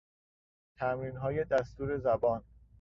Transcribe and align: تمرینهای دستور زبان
تمرینهای 0.75 1.43
دستور 1.43 1.97
زبان 1.97 2.43